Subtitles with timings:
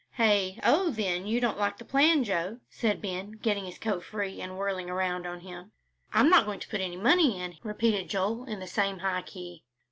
[0.13, 0.59] "Hey?
[0.63, 4.57] Oh, then, you don't like the plan, Joe?" said Ben, getting his coat free and
[4.57, 5.73] whirling around on him.
[6.11, 9.63] "I'm not going to put any money in," repeated Joel, in the same high key.